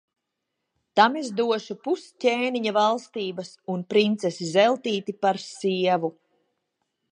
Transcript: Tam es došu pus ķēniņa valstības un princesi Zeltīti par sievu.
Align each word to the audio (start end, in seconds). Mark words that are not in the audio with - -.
Tam 0.99 1.17
es 1.19 1.27
došu 1.41 1.75
pus 1.87 2.05
ķēniņa 2.25 2.73
valstības 2.79 3.53
un 3.75 3.85
princesi 3.95 4.49
Zeltīti 4.57 5.19
par 5.27 5.43
sievu. 5.47 6.15